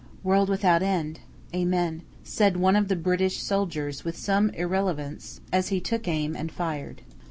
[0.23, 1.19] "World without end.
[1.53, 6.51] Amen," said one of the British soldiers with some irrelevance as he took aim and
[6.51, 7.03] fired.